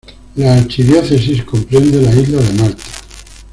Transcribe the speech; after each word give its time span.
El 0.35 0.47
archidiócesis 0.47 1.43
comprende 1.43 2.01
la 2.01 2.11
isla 2.19 2.41
de 2.41 2.53
Malta. 2.53 2.83